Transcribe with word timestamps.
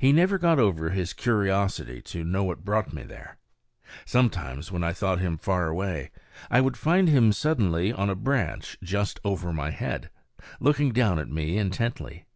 He 0.00 0.10
never 0.10 0.38
got 0.38 0.58
over 0.58 0.90
his 0.90 1.12
curiosity 1.12 2.02
to 2.02 2.24
know 2.24 2.42
what 2.42 2.64
brought 2.64 2.92
me 2.92 3.04
there. 3.04 3.38
Sometimes, 4.04 4.72
when 4.72 4.82
I 4.82 4.92
thought 4.92 5.20
him 5.20 5.38
far 5.38 5.68
away, 5.68 6.10
I 6.50 6.60
would 6.60 6.76
find 6.76 7.08
him 7.08 7.32
suddenly 7.32 7.92
on 7.92 8.10
a 8.10 8.16
branch 8.16 8.76
just 8.82 9.20
over 9.24 9.52
my 9.52 9.70
head, 9.70 10.10
looking 10.58 10.90
down 10.90 11.20
at 11.20 11.30
me 11.30 11.58
intently. 11.58 12.26